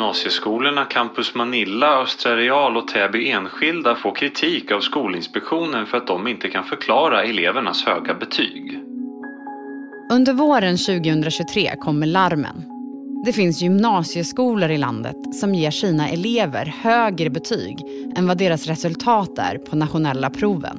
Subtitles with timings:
[0.00, 6.28] gymnasieskolorna Campus Manilla, Östra Real och Täby Enskilda får kritik av Skolinspektionen för att de
[6.28, 8.80] inte kan förklara elevernas höga betyg.
[10.12, 12.64] Under våren 2023 kommer larmen.
[13.24, 17.78] Det finns gymnasieskolor i landet som ger sina elever högre betyg
[18.16, 20.78] än vad deras resultat är på nationella proven.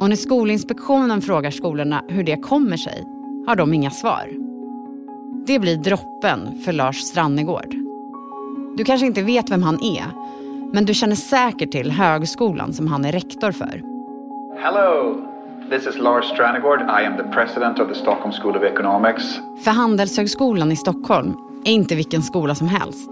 [0.00, 3.04] Och när Skolinspektionen frågar skolorna hur det kommer sig
[3.46, 4.28] har de inga svar.
[5.46, 7.77] Det blir droppen för Lars Strannegård.
[8.78, 10.04] Du kanske inte vet vem han är,
[10.72, 13.82] men du känner säkert till högskolan som han är rektor för.
[14.62, 15.16] Hello,
[15.70, 16.80] this is Lars Strannegård.
[16.80, 19.24] I am the president of the Stockholm School of Economics.
[19.64, 23.10] För Handelshögskolan i Stockholm är inte vilken skola som helst.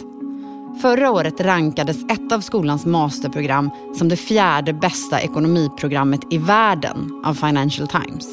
[0.83, 7.35] Förra året rankades ett av skolans masterprogram som det fjärde bästa ekonomiprogrammet i världen av
[7.35, 8.29] Financial Times.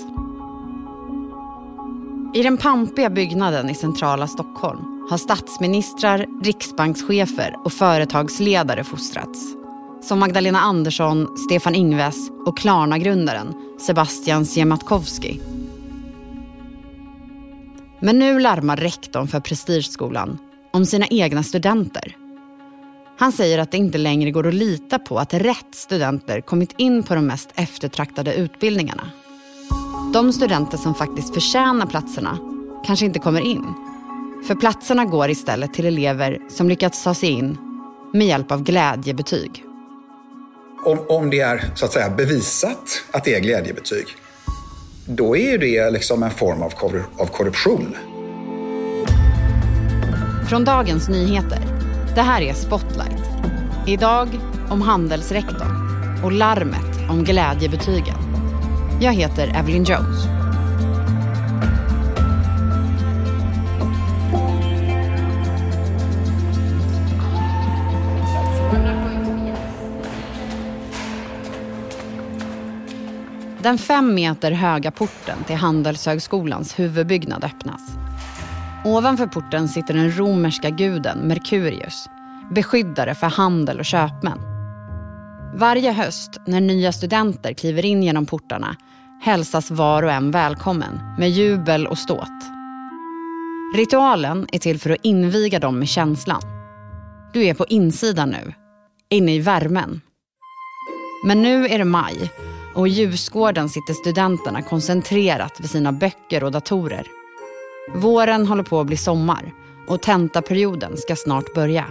[2.33, 9.55] I den pampiga byggnaden i centrala Stockholm har statsministrar, riksbankschefer och företagsledare fostrats.
[10.01, 15.41] Som Magdalena Andersson, Stefan Ingves och Klarna-grundaren Sebastian Siemiatkowski.
[17.99, 20.37] Men nu larmar rektorn för Prestigeskolan
[20.71, 22.17] om sina egna studenter.
[23.17, 27.03] Han säger att det inte längre går att lita på att rätt studenter kommit in
[27.03, 29.03] på de mest eftertraktade utbildningarna.
[30.13, 32.37] De studenter som faktiskt förtjänar platserna
[32.85, 33.92] kanske inte kommer in.
[34.47, 37.57] För platserna går istället till elever som lyckats ta sig in
[38.13, 39.63] med hjälp av glädjebetyg.
[40.85, 44.05] Om, om det är så att säga bevisat att det är glädjebetyg,
[45.05, 46.73] då är det liksom en form av,
[47.17, 47.95] av korruption.
[50.49, 51.59] Från Dagens Nyheter.
[52.15, 53.23] Det här är Spotlight.
[53.87, 54.27] Idag
[54.69, 58.17] om handelsrektorn och larmet om glädjebetygen.
[59.01, 60.32] Jag heter Evelyn Jones.
[73.63, 77.81] Den fem meter höga porten till Handelshögskolans huvudbyggnad öppnas.
[78.85, 82.09] Ovanför porten sitter den romerska guden Merkurius,
[82.55, 84.39] beskyddare för handel och köpmän.
[85.55, 88.75] Varje höst när nya studenter kliver in genom portarna
[89.21, 92.43] hälsas var och en välkommen med jubel och ståt.
[93.75, 96.41] Ritualen är till för att inviga dem med känslan.
[97.33, 98.53] Du är på insidan nu,
[99.09, 100.01] inne i värmen.
[101.25, 102.31] Men nu är det maj
[102.75, 107.07] och i ljusgården sitter studenterna koncentrerat vid sina böcker och datorer.
[107.95, 109.53] Våren håller på att bli sommar
[109.87, 111.85] och tentaperioden ska snart börja.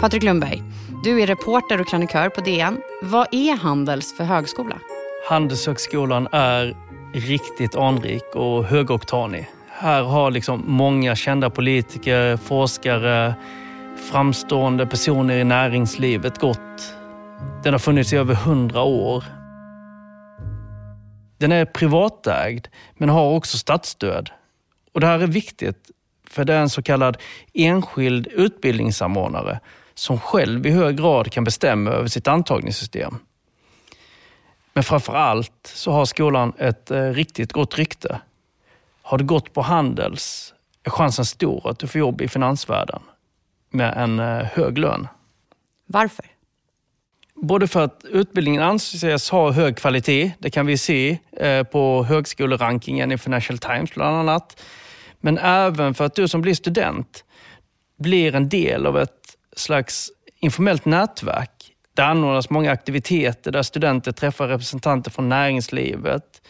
[0.00, 0.62] Patrik Lundberg,
[1.04, 2.80] du är reporter och krönikör på DN.
[3.02, 4.78] Vad är Handels för högskola?
[5.28, 6.76] Handelshögskolan är
[7.14, 9.50] riktigt anrik och högoktanig.
[9.68, 13.34] Här har liksom många kända politiker, forskare,
[14.10, 16.93] framstående personer i näringslivet gått.
[17.64, 19.24] Den har funnits i över hundra år.
[21.38, 24.30] Den är privatägd men har också statsstöd.
[24.92, 25.90] Och det här är viktigt
[26.30, 27.16] för det är en så kallad
[27.52, 29.60] enskild utbildningssamordnare
[29.94, 33.18] som själv i hög grad kan bestämma över sitt antagningssystem.
[34.72, 38.20] Men framför allt så har skolan ett eh, riktigt gott rykte.
[39.02, 43.02] Har du gått på Handels är chansen stor att du får jobb i finansvärlden
[43.70, 45.08] med en eh, hög lön.
[45.86, 46.24] Varför?
[47.44, 53.12] Både för att utbildningen anses ha hög kvalitet, det kan vi se eh, på högskolerankingen
[53.12, 54.60] i Financial Times bland annat.
[55.20, 57.24] Men även för att du som blir student
[57.98, 60.10] blir en del av ett slags
[60.40, 61.50] informellt nätverk.
[61.94, 66.42] Det anordnas många aktiviteter där studenter träffar representanter från näringslivet.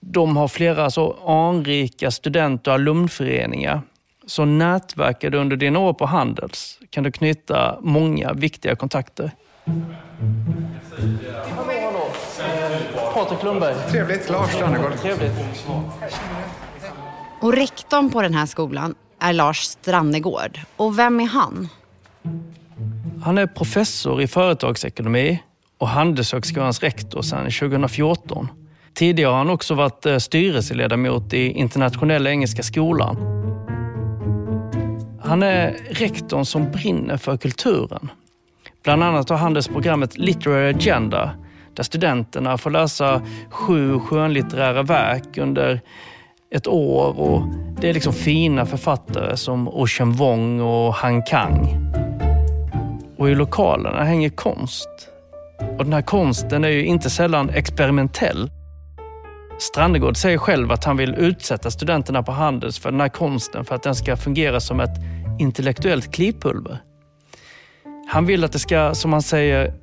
[0.00, 3.82] De har flera så anrika student och alumnföreningar.
[4.26, 9.30] Så nätverkar du under dina år på Handels kan du knyta många viktiga kontakter.
[13.14, 13.74] Patrik Lundberg.
[13.90, 14.30] Trevligt.
[14.30, 14.96] Lars Strannegård.
[14.96, 15.32] Trevligt.
[17.40, 20.60] Och rektorn på den här skolan är Lars Strannegård.
[20.76, 21.68] Och vem är han?
[23.22, 25.42] Han är professor i företagsekonomi
[25.78, 28.48] och Handelshögskolans rektor sedan 2014.
[28.94, 33.16] Tidigare har han också varit eh, styrelseledamot i Internationella Engelska Skolan.
[35.20, 38.10] Han är rektorn som brinner för kulturen.
[38.82, 41.30] Bland annat har Handelsprogrammet Literary Agenda
[41.74, 45.80] där studenterna får läsa sju skönlitterära verk under
[46.54, 47.42] ett år och
[47.80, 51.90] det är liksom fina författare som Ocean Wong och Han Kang.
[53.18, 54.88] Och i lokalerna hänger konst.
[55.78, 58.50] Och den här konsten är ju inte sällan experimentell.
[59.58, 63.74] Strandegård säger själv att han vill utsätta studenterna på Handels för den här konsten för
[63.74, 64.96] att den ska fungera som ett
[65.38, 66.78] intellektuellt klipulver.
[68.12, 69.74] Han vill att det ska, som han säger,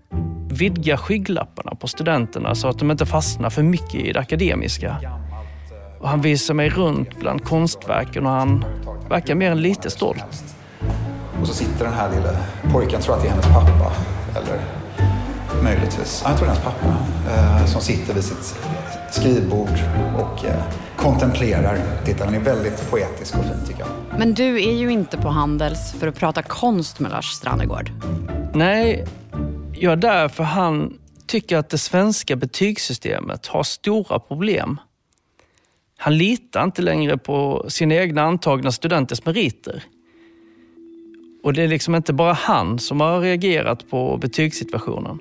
[0.49, 4.97] vidga skygglapparna på studenterna så att de inte fastnar för mycket i det akademiska.
[5.99, 8.65] Och han visar mig runt bland konstverken och han
[9.09, 10.43] verkar mer än lite stolt.
[11.41, 12.31] Och så sitter den här lilla
[12.73, 13.91] pojken, tror att det är hennes pappa.
[14.35, 14.61] Eller
[15.63, 16.95] möjligtvis, jag tror det är hennes pappa.
[17.29, 18.59] Eh, som sitter vid sitt
[19.13, 19.79] skrivbord
[20.17, 20.63] och eh,
[20.95, 21.77] kontemplerar.
[22.05, 23.89] Titta, han är väldigt poetisk och fin tycker jag.
[24.19, 27.91] Men du är ju inte på Handels för att prata konst med Lars Strannegård.
[28.53, 29.05] Nej,
[29.73, 30.97] jag är där för han
[31.27, 34.79] tycker att det svenska betygssystemet har stora problem.
[35.97, 39.83] Han litar inte längre på sina egna antagna studenters meriter.
[41.43, 45.19] Och det är liksom inte bara han som har reagerat på betygssituationen.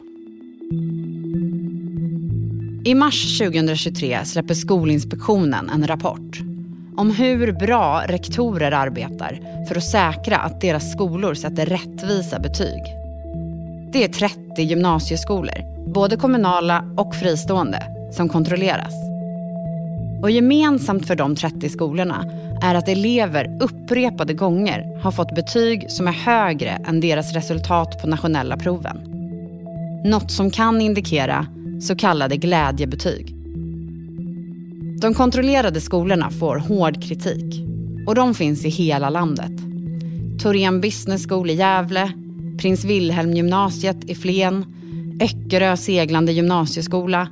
[2.88, 6.40] I mars 2023 släpper Skolinspektionen en rapport
[6.96, 12.82] om hur bra rektorer arbetar för att säkra att deras skolor sätter rättvisa betyg.
[13.92, 17.82] Det är 30 gymnasieskolor, både kommunala och fristående,
[18.12, 18.94] som kontrolleras.
[20.22, 22.24] Och gemensamt för de 30 skolorna
[22.62, 28.08] är att elever upprepade gånger har fått betyg som är högre än deras resultat på
[28.08, 28.96] nationella proven.
[30.04, 31.46] Något som kan indikera
[31.80, 33.34] så kallade glädjebetyg.
[35.00, 37.64] De kontrollerade skolorna får hård kritik
[38.06, 39.52] och de finns i hela landet.
[40.42, 42.12] Torén Business School i Gävle,
[42.58, 44.64] Prins Wilhelm gymnasiet i Flen,
[45.20, 47.28] Öckerö seglande gymnasieskola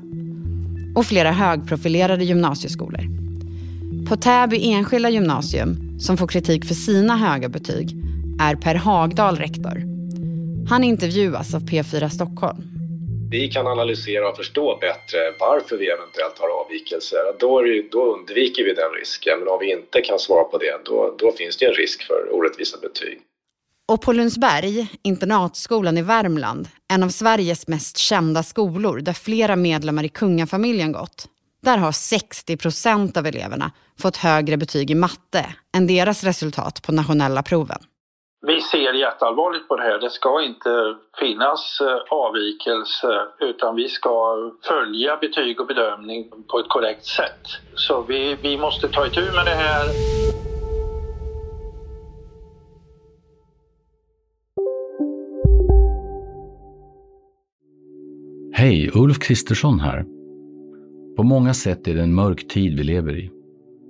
[0.94, 3.06] och flera högprofilerade gymnasieskolor.
[4.08, 7.96] På Täby enskilda gymnasium, som får kritik för sina höga betyg,
[8.40, 9.82] är Per Hagdal rektor.
[10.68, 12.75] Han intervjuas av P4 Stockholm
[13.30, 18.64] vi kan analysera och förstå bättre varför vi eventuellt har avvikelser, då, det, då undviker
[18.64, 19.38] vi den risken.
[19.38, 22.34] Men om vi inte kan svara på det, då, då finns det en risk för
[22.34, 23.20] orättvisa betyg.
[23.88, 30.04] Och på Lundsberg, internatskolan i Värmland, en av Sveriges mest kända skolor där flera medlemmar
[30.04, 31.28] i kungafamiljen gått.
[31.62, 35.46] Där har 60 procent av eleverna fått högre betyg i matte
[35.76, 37.78] än deras resultat på nationella proven.
[38.46, 39.98] Vi ser jätteallvarligt på det här.
[39.98, 43.08] Det ska inte finnas avvikelser avvikelse
[43.40, 47.42] utan vi ska följa betyg och bedömning på ett korrekt sätt.
[47.74, 49.86] Så vi, vi måste ta itu med det här.
[58.52, 60.04] Hej, Ulf Kristersson här.
[61.16, 63.35] På många sätt är det en mörk tid vi lever i.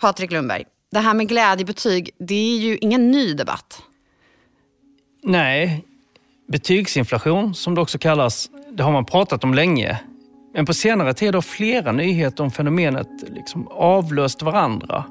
[0.00, 3.82] Patrik Lundberg, det här med glädjebetyg, det är ju ingen ny debatt.
[5.22, 5.84] Nej,
[6.48, 10.00] betygsinflation som det också kallas, det har man pratat om länge.
[10.54, 15.04] Men på senare tid har flera nyheter om fenomenet liksom avlöst varandra.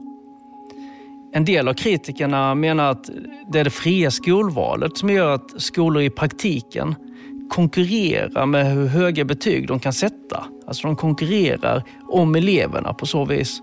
[1.34, 3.10] En del av kritikerna menar att
[3.52, 6.96] det är det fria skolvalet som gör att skolor i praktiken
[7.50, 10.46] konkurrerar med hur höga betyg de kan sätta.
[10.68, 13.62] Alltså de konkurrerar om eleverna på så vis.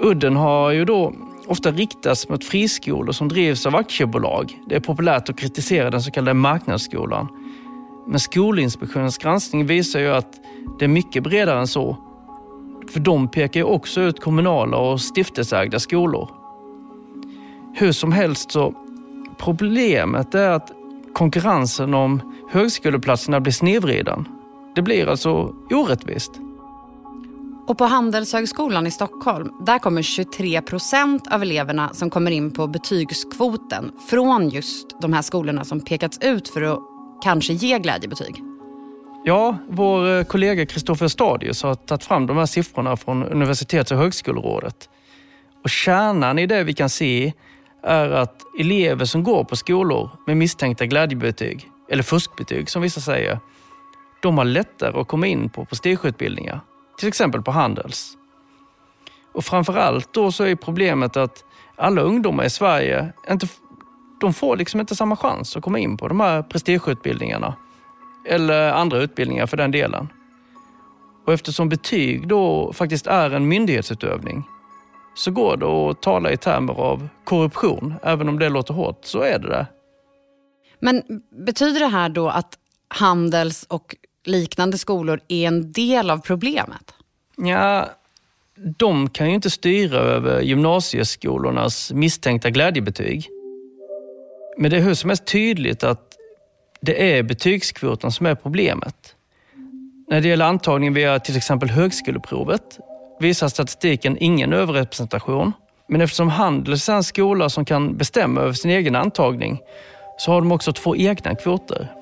[0.00, 1.12] Udden har ju då
[1.46, 4.60] ofta riktats mot friskolor som drivs av aktiebolag.
[4.66, 7.28] Det är populärt att kritisera den så kallade marknadsskolan.
[8.06, 10.32] Men Skolinspektionens granskning visar ju att
[10.78, 11.96] det är mycket bredare än så.
[12.90, 16.30] För de pekar ju också ut kommunala och stiftelseägda skolor.
[17.74, 18.74] Hur som helst så,
[19.38, 20.72] problemet är att
[21.12, 24.28] konkurrensen om högskoleplatserna blir snedvriden.
[24.74, 26.40] Det blir alltså orättvist.
[27.66, 32.66] Och på Handelshögskolan i Stockholm, där kommer 23 procent av eleverna som kommer in på
[32.66, 36.78] betygskvoten från just de här skolorna som pekats ut för att
[37.22, 38.42] kanske ge glädjebetyg.
[39.24, 43.98] Ja, vår eh, kollega Kristoffer Stadius har tagit fram de här siffrorna från Universitets och
[43.98, 44.88] högskolerådet.
[45.64, 47.32] Och kärnan i det vi kan se
[47.82, 53.38] är att elever som går på skolor med misstänkta glädjebetyg, eller fuskbetyg som vissa säger,
[54.22, 56.60] de har lättare att komma in på prestigeutbildningar
[56.98, 58.16] till exempel på Handels.
[59.34, 61.44] Och framförallt då så är problemet att
[61.76, 63.46] alla ungdomar i Sverige inte,
[64.20, 67.56] de får liksom inte samma chans att komma in på de här prestigeutbildningarna.
[68.28, 70.08] eller andra utbildningar för den delen.
[71.26, 74.44] Och eftersom betyg då faktiskt är en myndighetsutövning
[75.14, 77.94] så går det att tala i termer av korruption.
[78.02, 79.66] Även om det låter hårt så är det det.
[80.80, 81.02] Men
[81.46, 86.94] betyder det här då att Handels och liknande skolor är en del av problemet?
[87.36, 87.88] Ja,
[88.56, 93.28] de kan ju inte styra över gymnasieskolornas misstänkta glädjebetyg.
[94.58, 96.12] Men det är hur som helst tydligt att
[96.80, 99.14] det är betygskvoten som är problemet.
[100.08, 102.78] När det gäller antagning via till exempel högskoleprovet
[103.20, 105.52] visar statistiken ingen överrepresentation.
[105.88, 109.60] Men eftersom Handels är en skola som kan bestämma över sin egen antagning
[110.18, 111.92] så har de också två egna kvoter.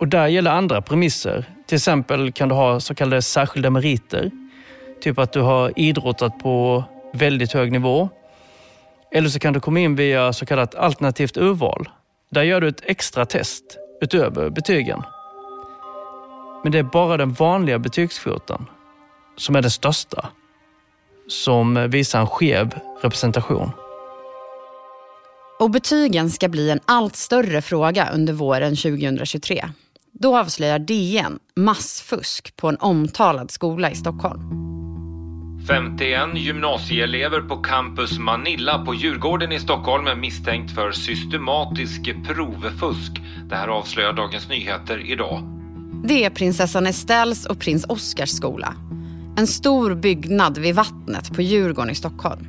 [0.00, 1.44] Och där gäller andra premisser.
[1.66, 4.30] Till exempel kan du ha så kallade särskilda meriter.
[5.00, 8.08] Typ att du har idrottat på väldigt hög nivå.
[9.12, 11.88] Eller så kan du komma in via så kallat alternativt urval.
[12.30, 13.64] Där gör du ett extra test
[14.00, 15.02] utöver betygen.
[16.62, 18.66] Men det är bara den vanliga betygskvoten
[19.36, 20.28] som är den största
[21.28, 23.70] som visar en skev representation.
[25.58, 29.64] Och betygen ska bli en allt större fråga under våren 2023.
[30.22, 34.40] Då avslöjar DN massfusk på en omtalad skola i Stockholm.
[35.68, 43.12] 51 gymnasieelever på campus Manilla på Djurgården i Stockholm är misstänkt för systematisk provfusk.
[43.48, 45.42] Det här avslöjar Dagens Nyheter idag.
[46.04, 48.74] Det är prinsessan Estelles och prins Oscars skola.
[49.36, 52.46] En stor byggnad vid vattnet på Djurgården i Stockholm.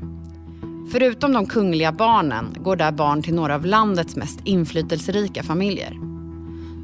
[0.92, 6.11] Förutom de kungliga barnen går där barn till några av landets mest inflytelserika familjer.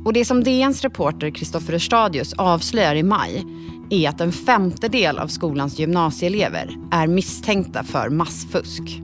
[0.07, 3.45] Och det som DNs reporter Kristoffer Stadius avslöjar i maj
[3.89, 9.01] är att en femtedel av skolans gymnasieelever är misstänkta för massfusk.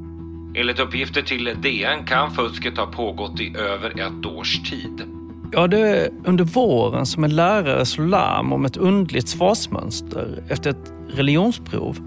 [0.56, 5.04] Enligt uppgifter till DN kan fusket ha pågått i över ett års tid.
[5.52, 10.70] Ja, det är under våren som en lärare slår larm om ett undligt svarsmönster efter
[10.70, 11.98] ett religionsprov.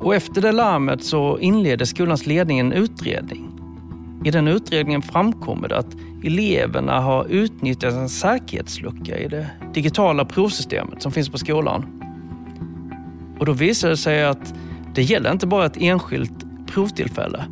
[0.00, 3.49] Och efter det larmet så inleder skolans ledning en utredning.
[4.24, 11.02] I den utredningen framkommer det att eleverna har utnyttjat en säkerhetslucka i det digitala provsystemet
[11.02, 11.86] som finns på skolan.
[13.38, 14.54] Och då visar det sig att
[14.94, 17.44] det gäller inte bara ett enskilt provtillfälle.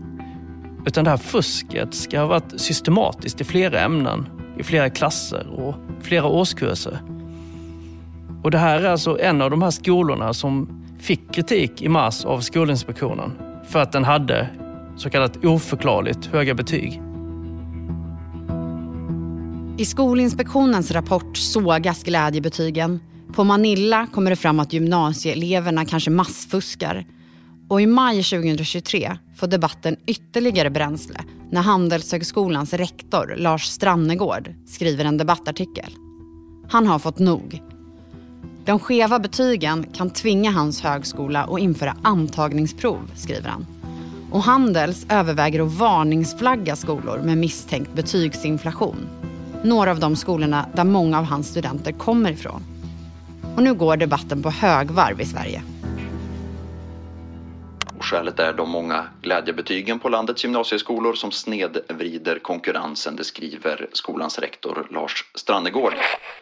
[0.87, 4.27] Utan det här fusket ska ha varit systematiskt i flera ämnen,
[4.59, 6.99] i flera klasser och flera årskurser.
[8.43, 12.25] Och det här är alltså en av de här skolorna som fick kritik i mars
[12.25, 13.33] av Skolinspektionen
[13.69, 14.49] för att den hade
[14.99, 17.03] så kallat oförklarligt höga betyg.
[19.79, 23.01] I Skolinspektionens rapport sågas glädjebetygen.
[23.35, 27.07] På Manilla kommer det fram att gymnasieeleverna kanske massfuskar.
[27.69, 35.17] Och i maj 2023 får debatten ytterligare bränsle när Handelshögskolans rektor Lars Strannegård skriver en
[35.17, 35.95] debattartikel.
[36.71, 37.63] Han har fått nog.
[38.65, 43.67] De skeva betygen kan tvinga hans högskola att införa antagningsprov, skriver han.
[44.33, 49.09] Och Handels överväger att varningsflagga skolor med misstänkt betygsinflation.
[49.65, 52.63] Några av de skolorna där många av hans studenter kommer ifrån.
[53.57, 55.63] Och nu går debatten på högvarv i Sverige.
[57.99, 64.39] Och skälet är de många glädjebetygen på landets gymnasieskolor som snedvrider konkurrensen, det skriver skolans
[64.39, 65.95] rektor Lars Strannegård.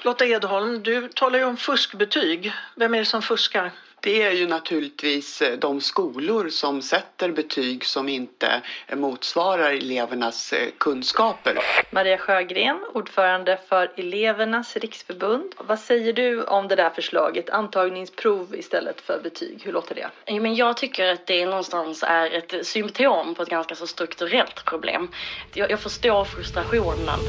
[0.05, 2.53] Lotta Edholm, du talar ju om fuskbetyg.
[2.77, 3.73] Vem är det som fuskar?
[4.07, 10.69] Det är ju naturligtvis eh, de skolor som sätter betyg som inte motsvarar elevernas eh,
[10.79, 11.59] kunskaper.
[11.91, 15.55] Maria Sjögren, ordförande för Elevernas riksförbund.
[15.59, 19.63] Vad säger du om det där förslaget, antagningsprov istället för betyg?
[19.65, 20.41] Hur låter det?
[20.41, 25.09] Men jag tycker att det någonstans är ett symptom på ett ganska så strukturellt problem.
[25.55, 27.29] Jag, jag förstår frustrationen.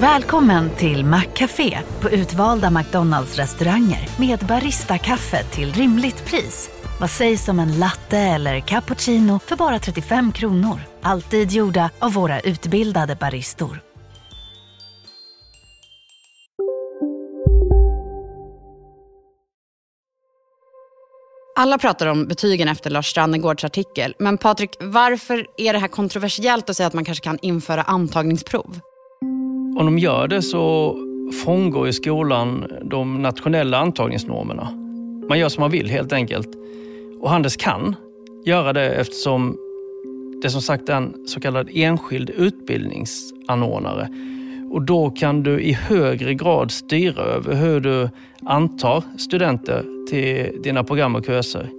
[0.00, 6.70] Välkommen till Maccafé på utvalda McDonalds restauranger med Baristakaffe till rimligt pris.
[7.00, 10.80] Vad sägs om en latte eller cappuccino för bara 35 kronor?
[11.02, 13.82] Alltid gjorda av våra utbildade baristor.
[21.56, 24.14] Alla pratar om betygen efter Lars Strannegårds artikel.
[24.18, 28.80] Men Patrik, varför är det här kontroversiellt att säga att man kanske kan införa antagningsprov?
[29.76, 30.96] Om de gör det så
[31.44, 34.68] frångår ju skolan de nationella antagningsnormerna.
[35.28, 36.48] Man gör som man vill helt enkelt.
[37.20, 37.96] Och Handels kan
[38.44, 39.56] göra det eftersom
[40.42, 44.08] det som sagt är en så kallad enskild utbildningsanordnare.
[44.70, 48.08] Och då kan du i högre grad styra över hur du
[48.42, 51.70] antar studenter till dina program och kurser.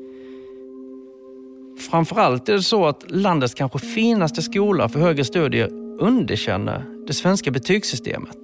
[1.92, 7.52] Framförallt är det så att landets kanske finaste skola för högre studier underkänner det svenska
[7.52, 8.38] betygssystemet.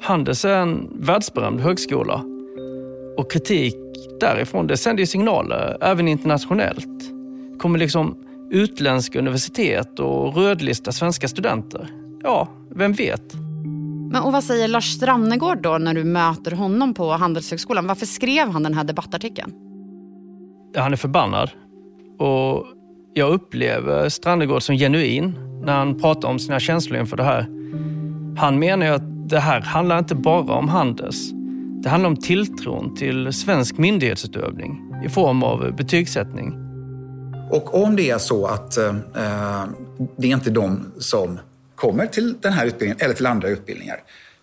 [0.00, 2.24] Handels är en världsberömd högskola
[3.16, 3.76] och kritik
[4.20, 7.12] därifrån det sänder signaler även internationellt.
[7.58, 8.16] Kommer liksom
[8.50, 11.88] utländska universitet och rödlista svenska studenter.
[12.22, 13.34] Ja, vem vet?
[14.12, 17.86] Men och vad säger Lars Strannegård då när du möter honom på Handelshögskolan?
[17.86, 19.52] Varför skrev han den här debattartikeln?
[20.76, 21.50] Han är förbannad.
[22.18, 22.66] Och
[23.14, 27.46] jag upplever Strannegård som genuin när han pratar om sina känslor inför det här.
[28.38, 31.30] Han menar ju att det här handlar inte bara om Handels.
[31.82, 36.54] Det handlar om tilltron till svensk myndighetsutövning i form av betygssättning.
[37.50, 38.94] Och om det är så att eh,
[40.16, 41.38] det är inte de som
[41.74, 43.96] kommer till den här utbildningen eller till andra utbildningar,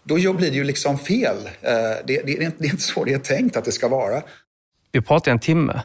[0.04, 1.38] då blir det ju liksom fel.
[1.62, 1.72] Eh,
[2.06, 4.22] det, det, det, är inte så det är tänkt att det ska vara.
[4.92, 5.82] Vi pratade en timme.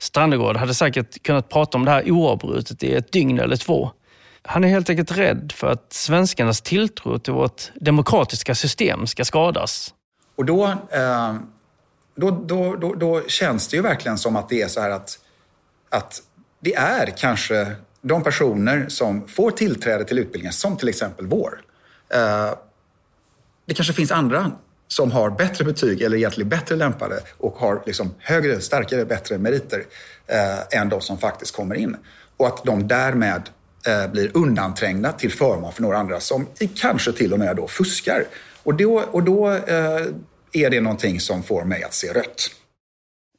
[0.00, 3.90] Strandegård hade säkert kunnat prata om det här oavbrutet i ett dygn eller två.
[4.42, 9.94] Han är helt enkelt rädd för att svenskarnas tilltro till vårt demokratiska system ska skadas.
[10.36, 11.34] Och då, eh,
[12.14, 15.18] då, då, då, då, känns det ju verkligen som att det är så här att,
[15.88, 16.22] att
[16.60, 21.60] det är kanske de personer som får tillträde till utbildningen, som till exempel vår.
[22.08, 22.50] Eh,
[23.66, 24.50] det kanske finns andra
[24.88, 29.84] som har bättre betyg eller egentligen bättre lämpade och har liksom högre, starkare, bättre meriter
[30.26, 31.96] eh, än de som faktiskt kommer in.
[32.36, 33.42] Och att de därmed
[34.12, 38.24] blir undanträngda till förmån för några andra som kanske till och med då fuskar.
[38.62, 40.06] Och då, och då eh,
[40.52, 42.50] är det någonting som får mig att se rött.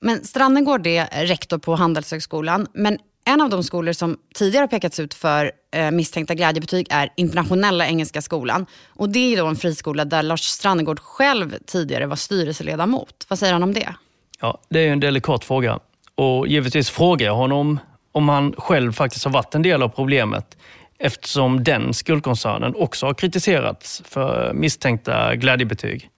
[0.02, 2.68] Men Strannegård är rektor på Handelshögskolan.
[2.74, 7.14] Men en av de skolor som tidigare har pekats ut för eh, misstänkta glädjebetyg är
[7.18, 8.66] Internationella Engelska Skolan.
[8.88, 13.26] Och det är då en friskola där Lars Strannegård själv tidigare var styrelseledamot.
[13.28, 13.96] Vad säger han om det?
[14.40, 15.80] Ja, det är en delikat fråga.
[16.16, 17.80] Och givetvis frågar jag honom
[18.12, 20.58] om han själv faktiskt har varit en del av problemet
[21.00, 26.10] eftersom den skolkoncernen också har kritiserats för misstänkta glädjebetyg.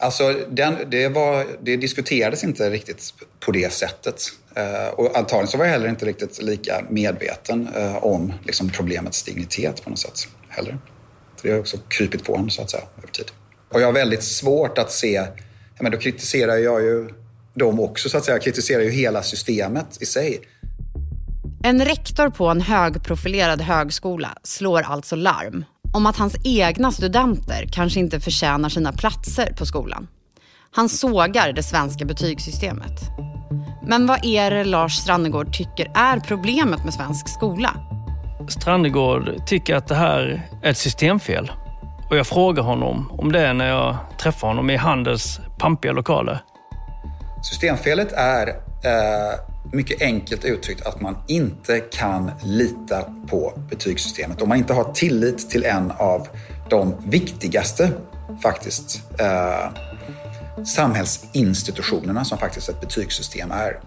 [0.00, 4.22] Alltså, den, det, var, det diskuterades inte riktigt på det sättet.
[4.56, 9.22] Eh, och antagligen så var jag heller inte riktigt lika medveten eh, om liksom, problemets
[9.22, 10.78] dignitet på något sätt heller.
[11.36, 13.26] För det har också krypit på honom så att säga över tid.
[13.68, 17.08] Och jag har väldigt svårt att se, ja, men då kritiserar jag ju
[17.54, 18.34] dem också så att säga.
[18.34, 20.40] Jag kritiserar ju hela systemet i sig.
[21.62, 28.00] En rektor på en högprofilerad högskola slår alltså larm om att hans egna studenter kanske
[28.00, 30.08] inte förtjänar sina platser på skolan.
[30.70, 33.00] Han sågar det svenska betygssystemet.
[33.86, 37.70] Men vad är det Lars Strannegård tycker är problemet med svensk skola?
[38.48, 41.52] Strannegård tycker att det här är ett systemfel.
[42.10, 46.40] Och jag frågar honom om det när jag träffar honom i Handels pampiga lokaler.
[47.42, 54.42] Systemfelet är eh, mycket enkelt uttryckt att man inte kan lita på betygssystemet.
[54.42, 56.28] Om man inte har tillit till en av
[56.70, 57.90] de viktigaste
[58.42, 59.70] faktiskt eh,
[60.64, 63.80] samhällsinstitutionerna som faktiskt ett betygssystem är.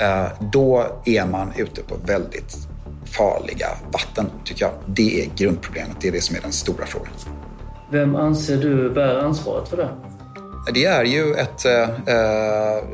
[0.00, 2.56] Eh, då är man ute på väldigt
[3.04, 4.72] farliga vatten, tycker jag.
[4.86, 5.96] Det är grundproblemet.
[6.00, 7.12] Det är det som är den stora frågan.
[7.90, 9.88] Vem anser du bär ansvaret för det?
[10.74, 12.84] Det är ju ett eh, eh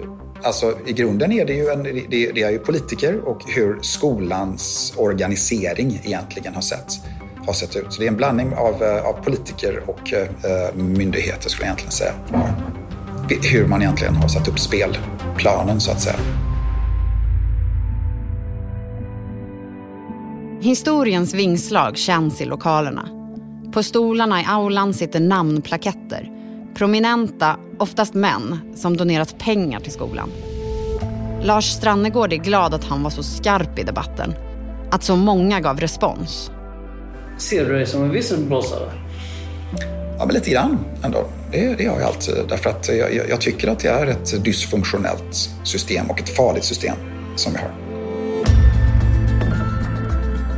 [0.43, 4.95] Alltså i grunden är det ju, en, det, det är ju politiker och hur skolans
[4.97, 6.93] organisering egentligen har sett,
[7.47, 7.93] har sett ut.
[7.93, 11.93] Så det är en blandning av, eh, av politiker och eh, myndigheter skulle jag egentligen
[11.93, 12.13] säga.
[13.53, 16.17] Hur man egentligen har satt upp spelplanen så att säga.
[20.61, 23.09] Historiens vingslag känns i lokalerna.
[23.73, 26.38] På stolarna i aulan sitter namnplaketter
[26.79, 30.31] Prominenta, oftast män, som donerat pengar till skolan.
[31.43, 34.35] Lars Strannegård är glad att han var så skarp i debatten.
[34.91, 36.51] Att så många gav respons.
[37.39, 38.93] Ser du dig som en visselblåsare?
[40.19, 41.25] Ja, men lite grann ändå.
[41.53, 42.35] Det, det har jag alltid.
[42.49, 46.97] Därför att jag, jag, tycker att det är ett dysfunktionellt system och ett farligt system
[47.37, 47.71] som vi har.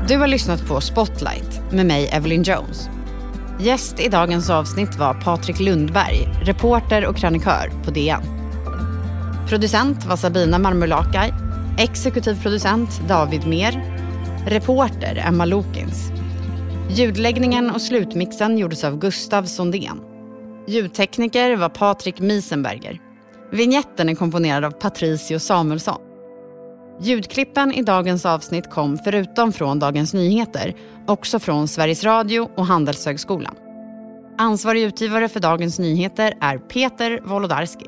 [0.08, 2.88] Du har lyssnat på Spotlight med mig, Evelyn Jones.
[3.62, 8.22] Gäst i dagens avsnitt var Patrik Lundberg, reporter och krönikör på DN.
[9.48, 11.32] Producent var Sabina Marmulakai.
[11.78, 13.98] Exekutiv producent David Mer.
[14.46, 16.10] Reporter Emma Lokins.
[16.90, 20.00] Ljudläggningen och slutmixen gjordes av Gustav Sondén.
[20.66, 22.98] Ljudtekniker var Patrik Miesenberger.
[23.52, 26.09] Vignetten är komponerad av Patricio Samuelsson.
[27.02, 30.74] Ljudklippen i dagens avsnitt kom förutom från Dagens Nyheter
[31.06, 33.54] också från Sveriges Radio och Handelshögskolan.
[34.38, 37.86] Ansvarig utgivare för Dagens Nyheter är Peter Wolodarski.